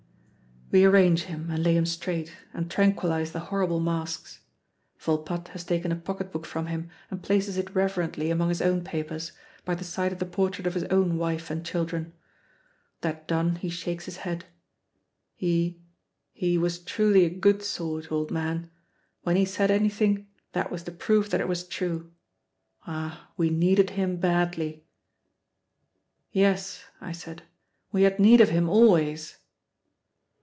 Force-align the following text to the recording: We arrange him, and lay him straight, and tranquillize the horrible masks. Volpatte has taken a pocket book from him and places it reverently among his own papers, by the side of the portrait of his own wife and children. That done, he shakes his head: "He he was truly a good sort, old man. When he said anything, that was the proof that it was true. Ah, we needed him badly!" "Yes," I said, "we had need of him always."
We 0.73 0.85
arrange 0.85 1.23
him, 1.23 1.49
and 1.51 1.61
lay 1.61 1.75
him 1.75 1.85
straight, 1.85 2.33
and 2.53 2.71
tranquillize 2.71 3.33
the 3.33 3.41
horrible 3.51 3.81
masks. 3.81 4.39
Volpatte 4.97 5.49
has 5.49 5.65
taken 5.65 5.91
a 5.91 5.97
pocket 5.97 6.31
book 6.31 6.45
from 6.45 6.67
him 6.67 6.89
and 7.09 7.21
places 7.21 7.57
it 7.57 7.75
reverently 7.75 8.29
among 8.31 8.47
his 8.47 8.61
own 8.61 8.81
papers, 8.81 9.33
by 9.65 9.75
the 9.75 9.83
side 9.83 10.13
of 10.13 10.19
the 10.19 10.25
portrait 10.25 10.65
of 10.65 10.73
his 10.75 10.85
own 10.85 11.17
wife 11.17 11.49
and 11.51 11.65
children. 11.65 12.13
That 13.01 13.27
done, 13.27 13.55
he 13.57 13.67
shakes 13.69 14.05
his 14.05 14.19
head: 14.23 14.45
"He 15.35 15.81
he 16.31 16.57
was 16.57 16.79
truly 16.79 17.25
a 17.25 17.29
good 17.29 17.61
sort, 17.63 18.09
old 18.09 18.31
man. 18.31 18.71
When 19.23 19.35
he 19.35 19.43
said 19.43 19.71
anything, 19.71 20.29
that 20.53 20.71
was 20.71 20.85
the 20.85 20.91
proof 20.93 21.29
that 21.31 21.41
it 21.41 21.49
was 21.49 21.67
true. 21.67 22.13
Ah, 22.87 23.29
we 23.35 23.49
needed 23.49 23.89
him 23.99 24.15
badly!" 24.15 24.85
"Yes," 26.31 26.85
I 27.01 27.11
said, 27.11 27.43
"we 27.91 28.03
had 28.03 28.19
need 28.19 28.39
of 28.39 28.51
him 28.51 28.69
always." 28.69 29.35